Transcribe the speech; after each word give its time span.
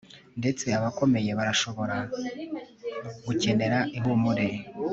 ndetse 0.39 0.65
abakomeye 0.77 1.31
barashobora 1.37 1.95
gukenera 3.25 3.79
ihumure 3.97 4.47